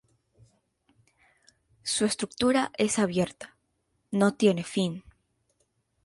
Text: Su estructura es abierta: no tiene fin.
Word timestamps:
Su 1.83 2.05
estructura 2.05 2.71
es 2.75 2.97
abierta: 2.97 3.55
no 4.09 4.33
tiene 4.33 4.63
fin. 4.63 5.03